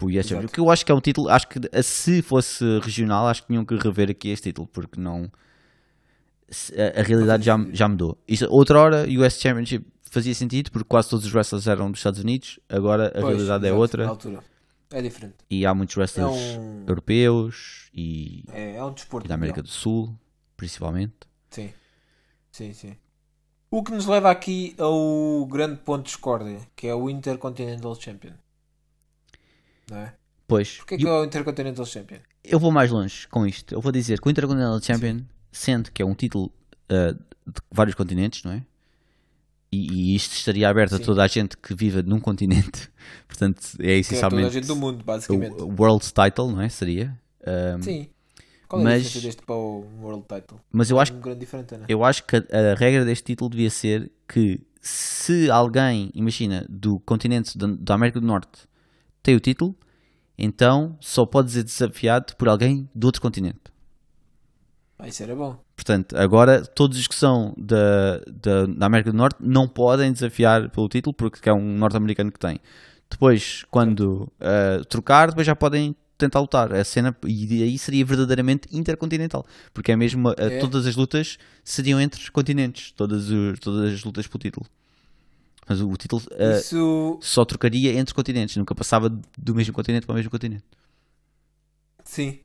O. 0.00 0.06
Porque 0.42 0.60
eu 0.60 0.70
acho 0.70 0.86
que 0.86 0.92
é 0.92 0.94
um 0.94 1.00
título, 1.00 1.28
acho 1.28 1.48
que 1.48 1.58
se 1.82 2.22
fosse 2.22 2.64
regional, 2.80 3.26
acho 3.26 3.42
que 3.42 3.48
tinham 3.48 3.64
que 3.64 3.74
rever 3.76 4.08
aqui 4.10 4.28
este 4.28 4.50
título, 4.50 4.68
porque 4.68 5.00
não. 5.00 5.28
A, 6.76 7.00
a 7.00 7.02
realidade 7.02 7.44
já, 7.44 7.56
já 7.72 7.88
mudou. 7.88 8.16
Isto, 8.26 8.46
outra 8.50 8.78
hora, 8.80 9.06
o 9.08 9.26
US 9.26 9.38
Championship 9.40 9.84
fazia 10.10 10.34
sentido, 10.34 10.70
porque 10.70 10.86
quase 10.88 11.10
todos 11.10 11.26
os 11.26 11.34
wrestlers 11.34 11.66
eram 11.66 11.90
dos 11.90 11.98
Estados 12.00 12.20
Unidos, 12.20 12.58
agora 12.68 13.08
a 13.08 13.20
Pois, 13.20 13.26
realidade 13.36 13.66
é 13.66 13.72
outra. 13.72 14.06
É 14.90 15.02
diferente. 15.02 15.34
E 15.50 15.66
há 15.66 15.74
muitos 15.74 15.96
É 15.96 16.00
wrestlers 16.00 16.56
um, 16.58 16.84
europeus 16.88 17.90
e, 17.92 18.44
é, 18.52 18.76
é 18.76 18.84
um 18.84 18.92
desporto. 18.92 19.26
e 19.26 19.28
da 19.28 19.34
América 19.34 19.58
mundial. 19.60 19.70
do 19.74 19.78
Sul, 19.78 20.14
principalmente. 20.56 21.14
Sim. 21.50 21.70
Sim, 22.50 22.72
sim. 22.72 22.96
O 23.70 23.82
que 23.82 23.92
nos 23.92 24.06
leva 24.06 24.30
aqui 24.30 24.74
ao 24.78 25.46
grande 25.46 25.76
ponto 25.80 26.04
de 26.04 26.08
discórdia, 26.08 26.60
que 26.74 26.86
é 26.86 26.94
o 26.94 27.10
Intercontinental 27.10 27.94
Champion. 28.00 28.32
Não 29.90 29.98
é? 29.98 30.14
Pois, 30.46 30.78
Porquê 30.78 30.96
que 30.96 31.06
é 31.06 31.10
o 31.10 31.24
Intercontinental 31.24 31.84
Champion? 31.84 32.18
eu 32.42 32.58
vou 32.58 32.70
mais 32.70 32.90
longe 32.90 33.28
com 33.28 33.46
isto. 33.46 33.74
Eu 33.74 33.80
vou 33.80 33.92
dizer 33.92 34.20
que 34.20 34.28
o 34.28 34.30
Intercontinental 34.30 34.80
Champion, 34.80 35.20
sendo 35.52 35.90
que 35.92 36.00
é 36.00 36.06
um 36.06 36.14
título 36.14 36.50
uh, 36.90 37.12
de 37.14 37.60
vários 37.70 37.94
continentes, 37.94 38.42
não 38.42 38.52
é? 38.52 38.62
E, 39.70 40.12
e 40.12 40.16
isto 40.16 40.32
estaria 40.32 40.66
aberto 40.66 40.94
a 40.94 40.98
Sim. 40.98 41.04
toda 41.04 41.22
a 41.22 41.26
gente 41.26 41.56
que 41.58 41.74
viva 41.74 42.02
num 42.02 42.18
continente. 42.18 42.90
Portanto, 43.28 43.60
é 43.74 43.76
Que 43.76 43.82
é 43.82 43.84
toda 43.84 43.92
a 43.92 43.98
essencialmente 43.98 44.52
gente 44.52 44.66
do 44.66 44.76
mundo, 44.76 45.04
basicamente. 45.04 45.60
o 45.60 45.66
o 45.66 45.74
World 45.78 46.06
Title, 46.06 46.50
não 46.52 46.62
é? 46.62 46.68
Seria. 46.70 47.18
Um, 47.46 47.82
Sim. 47.82 48.08
Qual 48.68 48.80
é 48.80 48.84
a 48.84 48.88
mas- 48.88 49.02
diferença 49.04 49.26
deste 49.26 49.42
para 49.42 49.54
o 49.54 49.84
World 50.02 50.22
Title? 50.28 50.60
mas 50.70 50.90
eu 50.90 51.00
acho 51.00 51.14
um 51.14 51.20
grande 51.20 51.40
diferente, 51.40 51.74
não 51.74 51.82
é? 51.82 51.86
Eu 51.88 52.04
acho 52.04 52.24
que 52.24 52.36
a, 52.36 52.40
a 52.72 52.74
regra 52.74 53.04
deste 53.04 53.24
título 53.24 53.50
devia 53.50 53.70
ser 53.70 54.10
que 54.28 54.60
se 54.80 55.50
alguém, 55.50 56.10
imagina, 56.14 56.64
do 56.68 57.00
continente 57.00 57.56
da, 57.56 57.66
da 57.66 57.94
América 57.94 58.20
do 58.20 58.26
Norte 58.26 58.68
tem 59.22 59.34
o 59.34 59.40
título, 59.40 59.74
então 60.36 60.96
só 61.00 61.24
pode 61.26 61.50
ser 61.50 61.64
desafiado 61.64 62.36
por 62.36 62.48
alguém 62.48 62.88
do 62.94 63.06
outro 63.06 63.20
continente. 63.20 63.58
Ah, 64.98 65.08
isso 65.08 65.22
era 65.22 65.34
bom. 65.34 65.56
Portanto, 65.76 66.16
agora 66.16 66.60
todos 66.64 66.98
os 66.98 67.06
que 67.06 67.14
são 67.14 67.54
da, 67.56 68.18
da, 68.26 68.66
da 68.66 68.86
América 68.86 69.12
do 69.12 69.16
Norte 69.16 69.36
não 69.40 69.68
podem 69.68 70.12
desafiar 70.12 70.68
pelo 70.70 70.88
título 70.88 71.14
porque 71.14 71.48
é 71.48 71.52
um 71.52 71.76
norte-americano 71.78 72.32
que 72.32 72.38
tem. 72.38 72.58
Depois, 73.08 73.64
quando 73.70 74.30
uh, 74.40 74.84
trocar, 74.86 75.28
depois 75.28 75.46
já 75.46 75.54
podem 75.56 75.94
tentar 76.18 76.40
lutar. 76.40 76.72
A 76.74 76.84
cena, 76.84 77.16
e 77.26 77.62
aí 77.62 77.78
seria 77.78 78.04
verdadeiramente 78.04 78.68
intercontinental. 78.72 79.46
Porque 79.72 79.92
é 79.92 79.96
mesmo, 79.96 80.30
uh, 80.30 80.34
É. 80.36 80.58
todas 80.58 80.86
as 80.86 80.96
lutas 80.96 81.38
seriam 81.64 82.00
entre 82.00 82.30
continentes. 82.32 82.92
Todas, 82.92 83.30
os- 83.30 83.58
todas 83.60 83.92
as 83.94 84.04
lutas 84.04 84.26
pelo 84.26 84.40
título. 84.40 84.66
Mas 85.68 85.80
o, 85.80 85.88
o 85.90 85.96
título 85.96 86.22
uh, 86.32 86.58
Isso, 86.58 87.18
só 87.20 87.44
trocaria 87.44 87.92
entre 87.98 88.14
continentes. 88.14 88.56
Nunca 88.56 88.74
passava 88.74 89.08
do 89.10 89.54
mesmo 89.54 89.74
continente 89.74 90.06
para 90.06 90.14
o 90.14 90.16
mesmo 90.16 90.30
continente. 90.30 90.64
sim, 92.04 92.40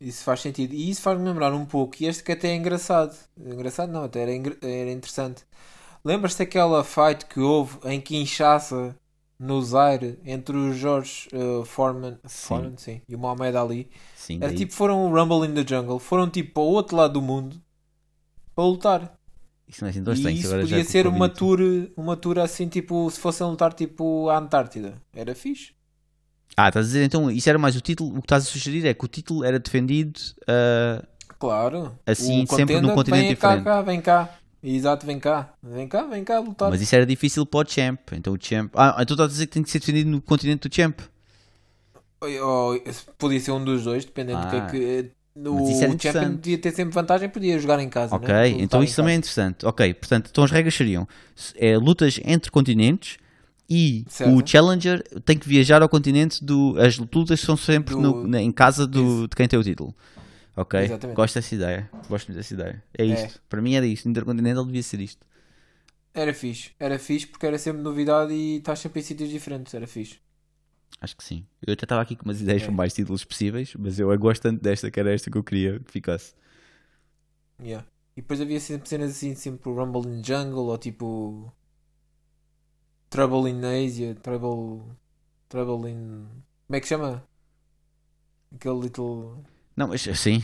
isso 0.00 0.24
faz 0.24 0.40
sentido. 0.40 0.74
E 0.74 0.90
isso 0.90 1.02
faz-me 1.02 1.24
lembrar 1.24 1.52
um 1.54 1.64
pouco, 1.66 1.96
e 2.00 2.06
este 2.06 2.22
que 2.22 2.32
até 2.32 2.48
é 2.50 2.56
engraçado. 2.56 3.16
Engraçado 3.38 3.90
não, 3.92 4.04
até 4.04 4.22
era, 4.22 4.32
era 4.62 4.90
interessante. 4.92 5.44
Lembras-te 6.04 6.38
daquela 6.40 6.84
fight 6.84 7.26
que 7.26 7.40
houve 7.40 7.78
em 7.84 8.00
Kinshasa, 8.00 8.96
no 9.38 9.60
Zaire, 9.62 10.18
entre 10.24 10.56
o 10.56 10.72
George 10.72 11.28
uh, 11.32 11.64
Foreman, 11.64 12.18
Foreman 12.24 12.74
sim, 12.76 13.00
e 13.08 13.14
o 13.14 13.18
Mohamed 13.18 13.56
Ali? 13.56 13.90
Sim, 14.14 14.36
Era 14.36 14.48
daí- 14.48 14.56
tipo, 14.56 14.72
foram 14.72 15.06
o 15.06 15.14
Rumble 15.14 15.48
in 15.48 15.54
the 15.54 15.66
Jungle, 15.66 15.98
foram 15.98 16.28
tipo 16.30 16.54
para 16.54 16.62
o 16.62 16.66
outro 16.66 16.96
lado 16.96 17.14
do 17.14 17.22
mundo 17.22 17.60
para 18.54 18.64
lutar. 18.64 19.18
isso 19.68 19.82
não 19.82 19.88
é 19.88 19.90
assim 19.90 20.04
tão 20.04 20.12
estranho, 20.14 20.36
E 20.36 20.40
isso 20.40 20.50
podia 20.58 20.84
ser 20.84 21.06
uma 21.06 21.28
tour, 21.28 21.58
uma 21.96 22.16
tour 22.16 22.38
assim, 22.38 22.68
tipo, 22.68 23.10
se 23.10 23.18
fossem 23.18 23.46
lutar 23.46 23.72
tipo 23.72 24.28
à 24.30 24.38
Antártida. 24.38 24.94
Era 25.12 25.34
fixe. 25.34 25.72
Ah, 26.56 26.68
estás 26.68 26.86
a 26.86 26.88
dizer 26.88 27.04
então, 27.04 27.28
isso 27.30 27.48
era 27.48 27.58
mais 27.58 27.74
o 27.74 27.80
título. 27.80 28.10
O 28.10 28.20
que 28.20 28.26
estás 28.26 28.44
a 28.44 28.46
sugerir 28.46 28.86
é 28.86 28.94
que 28.94 29.04
o 29.04 29.08
título 29.08 29.42
era 29.44 29.58
defendido. 29.58 30.20
uh, 30.42 31.04
Claro. 31.36 31.98
Assim, 32.06 32.46
sempre 32.46 32.76
num 32.80 32.88
contender, 32.90 32.94
continente 32.94 33.26
vem 33.26 33.36
cá, 33.36 33.48
diferente. 33.48 33.64
cá, 33.64 33.82
vem 33.82 34.00
cá. 34.00 34.38
Exato, 34.64 35.04
vem 35.06 35.20
cá. 35.20 35.52
Vem 35.62 35.86
cá, 35.86 36.04
vem 36.04 36.24
cá 36.24 36.38
lutar. 36.38 36.70
Mas 36.70 36.80
isso 36.80 36.94
era 36.94 37.04
difícil 37.04 37.44
para 37.44 37.66
o 37.68 37.70
Champ. 37.70 38.00
Então 38.12 38.32
o 38.32 38.38
Champ. 38.40 38.72
Ah, 38.74 38.96
então 39.00 39.14
estás 39.14 39.28
a 39.28 39.32
dizer 39.32 39.46
que 39.46 39.52
tem 39.52 39.62
que 39.62 39.70
ser 39.70 39.78
defendido 39.78 40.08
no 40.10 40.22
continente 40.22 40.66
do 40.68 40.74
Champ. 40.74 40.98
Ou- 42.20 42.72
ou- 42.72 42.80
podia 43.18 43.38
ser 43.40 43.50
um 43.52 43.62
dos 43.62 43.84
dois, 43.84 44.04
dependendo 44.04 44.40
do 44.40 44.48
que 44.48 44.56
Ah. 44.56 44.66
é 44.66 44.70
que. 44.70 45.10
O 45.36 45.52
Mas 45.54 45.62
isso 45.68 45.82
era 45.82 45.90
Champion 45.90 45.94
interessante. 45.94 46.34
podia 46.36 46.58
ter 46.58 46.70
sempre 46.70 46.94
vantagem, 46.94 47.28
podia 47.28 47.58
jogar 47.58 47.80
em 47.80 47.88
casa. 47.88 48.14
Ok, 48.14 48.32
né? 48.32 48.48
Então 48.50 48.82
isso 48.84 48.94
também 48.96 49.14
é 49.14 49.18
casa. 49.18 49.18
interessante. 49.18 49.66
Ok, 49.66 49.92
portanto, 49.94 50.28
então 50.30 50.44
as 50.44 50.50
regras 50.52 50.74
seriam 50.74 51.08
é, 51.56 51.76
lutas 51.76 52.20
entre 52.24 52.52
continentes 52.52 53.18
e 53.68 54.04
Certo. 54.08 54.32
o 54.32 54.46
Challenger 54.46 55.02
tem 55.24 55.36
que 55.36 55.48
viajar 55.48 55.82
ao 55.82 55.88
continente 55.88 56.42
do. 56.44 56.76
As 56.78 56.96
lutas 56.96 57.40
são 57.40 57.56
sempre 57.56 57.96
Do- 57.96 58.00
no- 58.28 58.38
em 58.38 58.52
casa 58.52 58.86
do, 58.86 59.26
de 59.26 59.34
quem 59.34 59.48
tem 59.48 59.58
o 59.58 59.62
título. 59.64 59.92
Ok, 60.56 60.80
Exatamente. 60.80 61.16
gosto 61.16 61.34
dessa 61.34 61.54
ideia. 61.54 61.90
Gosto 62.08 62.28
muito 62.28 62.36
dessa 62.38 62.54
ideia. 62.54 62.84
É 62.96 63.02
É. 63.02 63.06
isto. 63.06 63.42
Para 63.48 63.60
mim 63.60 63.74
era 63.74 63.84
isto. 63.86 64.08
Intercontinental 64.08 64.64
devia 64.64 64.82
ser 64.82 65.00
isto. 65.00 65.26
Era 66.12 66.32
fixe. 66.32 66.70
Era 66.78 66.98
fixe 66.98 67.26
porque 67.26 67.44
era 67.46 67.58
sempre 67.58 67.82
novidade 67.82 68.32
e 68.32 68.58
estás 68.58 68.78
sempre 68.78 69.00
em 69.00 69.02
sítios 69.02 69.30
diferentes. 69.30 69.74
Era 69.74 69.86
fixe. 69.86 70.20
Acho 71.00 71.16
que 71.16 71.24
sim. 71.24 71.44
Eu 71.66 71.72
até 71.72 71.84
estava 71.84 72.00
aqui 72.02 72.14
com 72.14 72.24
umas 72.24 72.40
ideias 72.40 72.62
É. 72.62 72.66
com 72.66 72.72
mais 72.72 72.94
títulos 72.94 73.24
possíveis, 73.24 73.74
mas 73.74 73.98
eu 73.98 74.16
gosto 74.18 74.42
tanto 74.42 74.62
desta 74.62 74.90
que 74.90 75.00
era 75.00 75.12
esta 75.12 75.28
que 75.30 75.36
eu 75.36 75.42
queria 75.42 75.80
que 75.80 75.90
ficasse. 75.90 76.34
Yeah. 77.60 77.84
E 78.16 78.20
depois 78.22 78.40
havia 78.40 78.60
sempre 78.60 78.88
cenas 78.88 79.10
assim, 79.10 79.34
sempre 79.34 79.70
Rumble 79.72 80.08
in 80.08 80.22
Jungle 80.22 80.66
ou 80.66 80.78
tipo. 80.78 81.52
Trouble 83.10 83.50
in 83.50 83.60
Asia, 83.64 84.14
Trouble. 84.14 84.84
Trouble 85.48 85.90
in. 85.90 86.26
Como 86.66 86.76
é 86.76 86.80
que 86.80 86.86
chama? 86.86 87.26
Aquele 88.54 88.80
little. 88.82 89.44
Não, 89.76 89.88
mas 89.88 90.02
sim. 90.02 90.42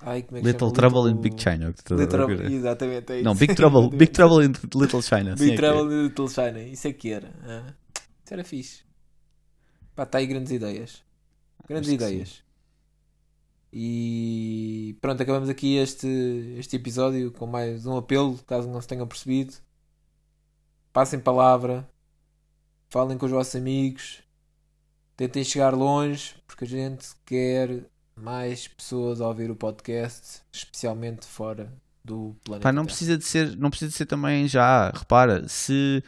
Ai, 0.00 0.24
é 0.32 0.40
Little? 0.40 0.72
Trouble 0.72 1.10
in 1.10 1.20
Big 1.20 1.40
China. 1.40 1.74
Little... 1.90 2.52
Exatamente, 2.52 3.12
é 3.12 3.16
isso. 3.16 3.24
Não, 3.24 3.34
Big 3.34 3.54
Trouble. 3.54 3.90
Big 3.96 4.12
Trouble 4.12 4.44
in 4.44 4.52
Little 4.74 5.02
China. 5.02 5.34
Big 5.34 5.42
é 5.42 5.46
que 5.46 5.52
é. 5.52 5.56
Trouble 5.56 5.94
in 5.94 6.02
Little 6.04 6.28
China. 6.28 6.60
Isso 6.60 6.88
é 6.88 6.92
que 6.92 7.12
era. 7.12 7.34
Ah, 7.42 7.74
isso 8.24 8.34
era 8.34 8.44
fixe. 8.44 8.82
Pá, 9.94 10.04
está 10.04 10.18
aí 10.18 10.26
grandes 10.26 10.52
ideias. 10.52 11.02
Grandes 11.68 11.88
Acho 11.88 11.94
ideias. 11.96 12.42
E 13.72 14.96
pronto, 15.00 15.22
acabamos 15.22 15.48
aqui 15.48 15.76
este, 15.76 16.06
este 16.56 16.76
episódio 16.76 17.30
com 17.32 17.46
mais 17.46 17.84
um 17.84 17.96
apelo, 17.96 18.38
caso 18.46 18.68
não 18.68 18.80
se 18.80 18.88
tenham 18.88 19.06
percebido. 19.06 19.54
Passem 20.92 21.20
palavra, 21.20 21.86
falem 22.88 23.18
com 23.18 23.26
os 23.26 23.32
vossos 23.32 23.54
amigos, 23.56 24.22
tentem 25.16 25.44
chegar 25.44 25.74
longe, 25.74 26.34
porque 26.46 26.64
a 26.64 26.68
gente 26.68 27.08
quer 27.26 27.84
mais 28.20 28.68
pessoas 28.68 29.20
a 29.20 29.26
ouvir 29.28 29.50
o 29.50 29.56
podcast, 29.56 30.40
especialmente 30.52 31.26
fora 31.26 31.72
do 32.04 32.34
planeta. 32.44 32.62
Pá, 32.68 32.72
não 32.72 32.84
precisa 32.86 33.16
de 33.18 33.24
ser, 33.24 33.56
não 33.56 33.70
precisa 33.70 33.90
de 33.90 33.96
ser 33.96 34.06
também 34.06 34.46
já, 34.48 34.90
repara, 34.90 35.46
se 35.48 36.02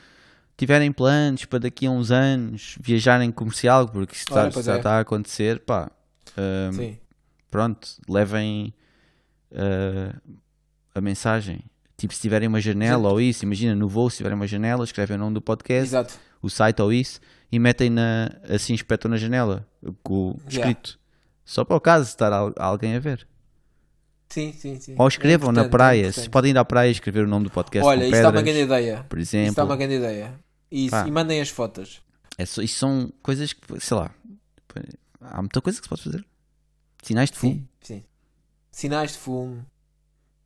tiverem 0.57 0.93
planos 0.93 1.45
para 1.45 1.59
daqui 1.61 1.87
a 1.87 1.91
uns 1.91 2.11
anos 2.11 2.77
viajarem 2.81 3.31
comercial, 3.31 3.89
porque 3.89 4.15
isto 4.15 4.33
Ora, 4.35 4.49
está- 4.49 4.63
já 4.63 4.75
é. 4.75 4.77
está 4.79 4.97
a 4.97 5.01
acontecer, 5.01 5.61
pá, 5.61 5.91
Sim, 6.73 6.99
pronto, 7.51 7.89
levem 8.09 8.73
uh, 9.53 10.19
a 10.95 11.01
mensagem. 11.01 11.61
Tipo, 11.97 12.15
se 12.15 12.21
tiverem 12.21 12.49
uma 12.49 12.61
janela 12.61 13.03
Gente. 13.03 13.13
ou 13.13 13.21
isso, 13.21 13.45
imagina 13.45 13.75
no 13.75 13.89
voo, 13.89 14.09
se 14.09 14.19
tiverem 14.19 14.37
uma 14.37 14.47
janela, 14.47 14.85
escrevem 14.85 15.17
o 15.17 15.21
nome 15.21 15.35
do 15.35 15.41
podcast, 15.43 15.89
exato. 15.91 16.15
o 16.41 16.49
site 16.49 16.81
ou 16.81 16.93
isso, 16.93 17.21
e 17.53 17.59
metem 17.59 17.91
na, 17.91 18.31
assim, 18.49 18.73
espetam 18.75 19.11
na 19.11 19.17
janela, 19.19 19.67
com 20.03 20.31
o 20.31 20.41
Yeah. 20.51 20.71
escrito. 20.71 20.99
Só 21.51 21.65
para 21.65 21.77
o 21.77 21.81
caso 21.81 22.05
de 22.05 22.11
estar 22.11 22.33
al- 22.33 22.55
alguém 22.57 22.95
a 22.95 23.01
ver. 23.01 23.27
Sim, 24.29 24.53
sim, 24.53 24.79
sim. 24.79 24.95
Ou 24.97 25.09
escrevam 25.09 25.51
É 25.51 25.53
na 25.53 25.63
é 25.65 25.69
praia, 25.69 26.05
se 26.05 26.11
importante. 26.11 26.31
podem 26.31 26.51
ir 26.53 26.59
à 26.59 26.65
praia 26.65 26.89
e 26.89 26.93
escrever 26.93 27.25
o 27.25 27.29
nome 27.29 27.47
do 27.47 27.51
podcast 27.51 27.85
Olha, 27.89 28.05
isso 28.07 28.15
está 28.15 28.31
uma 28.31 28.43
grande 28.43 28.61
ideia. 28.61 29.05
por 29.09 29.19
Isso 29.19 29.35
exemplo. 29.35 29.51
está 29.51 29.65
uma 29.65 29.77
grande 29.77 29.95
ideia. 29.95 30.35
Isso, 30.71 30.91
Pá. 30.93 31.09
e 31.09 31.11
mandem 31.11 31.41
as 31.41 31.49
fotos. 31.49 32.01
É 32.39 32.47
só- 32.47 32.63
isso 32.63 32.79
são 32.79 33.13
coisas 33.21 33.53
que, 33.53 33.81
sei 33.81 33.97
lá, 33.97 34.15
há 35.21 35.43
muita 35.43 35.61
coisa 35.61 35.81
que 35.81 35.85
se 35.87 35.89
pode 35.89 36.03
fazer. 36.05 36.25
Sinais 37.03 37.31
de 37.33 37.39
fumo, 37.39 37.55
Sim, 37.55 37.67
sim. 37.83 38.05
Sinais 38.71 39.13
de 39.13 39.19
fumo, 39.19 39.67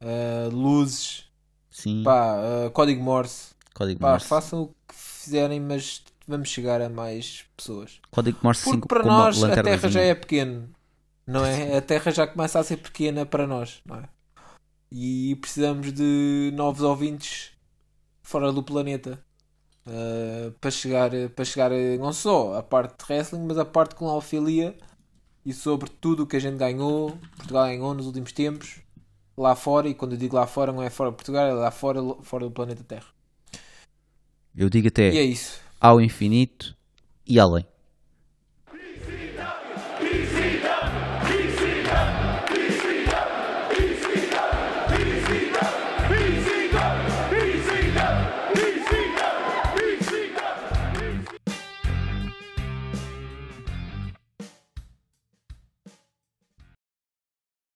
ah, 0.00 0.48
luzes, 0.50 1.24
sim, 1.70 2.02
pá, 2.02 2.36
ah, 2.66 2.70
código 2.70 3.02
Morse. 3.02 3.50
código 3.74 4.00
Pá, 4.00 4.12
Morse. 4.12 4.26
façam 4.26 4.62
o 4.62 4.68
que 4.88 4.94
fizerem, 4.94 5.60
mas 5.60 6.02
vamos 6.26 6.48
chegar 6.48 6.80
a 6.80 6.88
mais 6.88 7.44
pessoas. 7.54 8.00
Código 8.10 8.38
Morse 8.42 8.64
Porque 8.64 8.88
para 8.88 9.02
com 9.02 9.08
uma 9.10 9.18
nós 9.24 9.44
a 9.44 9.62
Terra 9.62 9.88
já 9.90 10.00
é 10.00 10.14
pequena, 10.14 10.66
não 11.26 11.44
é? 11.44 11.76
A 11.76 11.82
Terra 11.82 12.10
já 12.12 12.26
começa 12.26 12.58
a 12.58 12.64
ser 12.64 12.76
pequena 12.78 13.26
para 13.26 13.46
nós, 13.46 13.80
não 13.84 13.96
é? 13.96 14.08
E 14.92 15.36
precisamos 15.36 15.92
de 15.92 16.52
novos 16.54 16.82
ouvintes 16.82 17.52
fora 18.22 18.52
do 18.52 18.62
planeta 18.62 19.24
ah, 19.86 20.52
para 20.60 20.70
chegar, 20.70 21.10
para 21.34 21.44
chegar 21.44 21.72
a- 21.72 21.96
não 21.98 22.12
só 22.12 22.54
a 22.58 22.62
parte 22.62 22.96
de 22.98 23.12
wrestling, 23.12 23.46
mas 23.46 23.58
a 23.58 23.64
parte 23.64 23.94
com 23.94 24.08
alfilia 24.08 24.76
e 25.44 25.52
sobre 25.52 25.90
tudo 25.90 26.24
o 26.24 26.26
que 26.26 26.36
a 26.36 26.40
gente 26.40 26.56
ganhou, 26.58 27.18
Portugal 27.36 27.66
ganhou 27.66 27.94
nos 27.94 28.06
últimos 28.06 28.32
tempos, 28.32 28.80
lá 29.36 29.54
fora. 29.56 29.88
E 29.88 29.94
quando 29.94 30.12
eu 30.12 30.18
digo 30.18 30.36
lá 30.36 30.46
fora, 30.46 30.72
não 30.72 30.82
é 30.82 30.90
fora 30.90 31.10
de 31.10 31.16
Portugal, 31.16 31.46
é 31.46 31.52
lá 31.52 31.70
fora, 31.70 32.00
fora 32.22 32.44
do 32.46 32.50
planeta 32.50 32.84
Terra. 32.84 33.06
Eu 34.54 34.68
digo 34.70 34.88
até 34.88 35.08
é 35.08 35.22
ao 35.80 36.00
infinito 36.00 36.76
e 37.26 37.38
além. 37.38 37.66